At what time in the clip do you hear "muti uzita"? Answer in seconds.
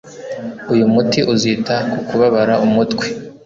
0.93-1.75